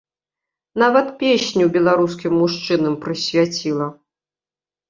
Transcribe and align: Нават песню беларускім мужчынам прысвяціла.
Нават 0.83 1.07
песню 1.23 1.63
беларускім 1.75 2.33
мужчынам 2.41 2.93
прысвяціла. 3.05 3.87